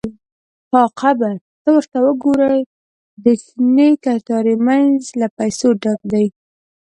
–ها 0.71 0.83
قبر! 1.01 1.31
ته 1.61 1.69
ورته 1.75 1.97
وګوره، 2.05 2.53
د 3.23 3.25
شنې 3.43 3.89
کتارې 4.05 4.55
مینځ 4.65 5.01
له 5.19 5.27
پیسو 5.37 5.67
ډک 5.81 6.01
دی. 6.11 6.25